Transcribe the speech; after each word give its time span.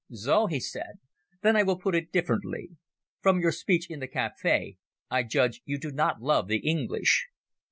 "So?" 0.11 0.47
he 0.47 0.59
said. 0.59 0.97
"Then 1.43 1.55
I 1.55 1.61
will 1.61 1.77
put 1.77 1.93
it 1.93 2.11
differently. 2.11 2.69
From 3.21 3.39
your 3.39 3.51
speech 3.51 3.87
in 3.87 3.99
the 3.99 4.07
cafe 4.07 4.77
I 5.11 5.21
judge 5.21 5.61
you 5.63 5.77
do 5.77 5.91
not 5.91 6.23
love 6.23 6.47
the 6.47 6.57
English." 6.67 7.27